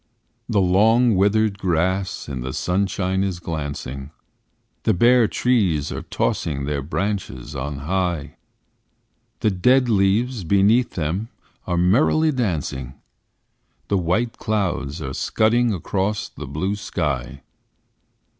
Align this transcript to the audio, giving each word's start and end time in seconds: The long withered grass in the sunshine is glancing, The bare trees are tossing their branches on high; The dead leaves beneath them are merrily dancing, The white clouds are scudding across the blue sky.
The 0.49 0.59
long 0.61 1.15
withered 1.15 1.59
grass 1.59 2.27
in 2.27 2.41
the 2.41 2.53
sunshine 2.53 3.23
is 3.23 3.39
glancing, 3.39 4.09
The 4.81 4.95
bare 4.95 5.27
trees 5.27 5.91
are 5.91 6.01
tossing 6.01 6.65
their 6.65 6.81
branches 6.81 7.55
on 7.55 7.81
high; 7.85 8.37
The 9.41 9.51
dead 9.51 9.89
leaves 9.89 10.43
beneath 10.43 10.95
them 10.95 11.29
are 11.67 11.77
merrily 11.77 12.31
dancing, 12.31 12.95
The 13.89 13.97
white 13.99 14.39
clouds 14.39 15.03
are 15.03 15.13
scudding 15.13 15.71
across 15.71 16.29
the 16.29 16.47
blue 16.47 16.75
sky. 16.75 17.43